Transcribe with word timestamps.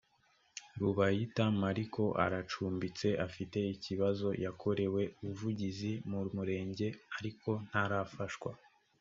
rubayita 0.79 1.43
mariko 1.63 2.03
aracumbitse 2.25 3.07
afite 3.27 3.59
ikibazo 3.75 4.27
yakorewe 4.43 5.01
ubuvugizi 5.23 5.91
mu 6.09 6.19
murenge 6.35 6.87
ariko 7.17 7.49
ntarafashwa 7.67 8.51